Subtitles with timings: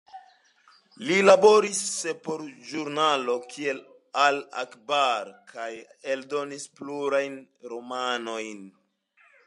[1.09, 1.81] Li laboris
[2.27, 3.83] por ĵurnaloj kiel
[4.23, 5.71] Al-Akhbar kaj
[6.15, 7.41] eldonis plurajn
[7.75, 8.67] romanojn.